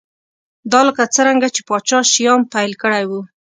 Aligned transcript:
دا 0.71 0.79
لکه 0.87 1.03
څرنګه 1.15 1.47
چې 1.55 1.61
پاچا 1.67 1.99
شیام 2.13 2.41
پیل 2.53 2.71
کړی 2.81 3.03
و 3.09 3.11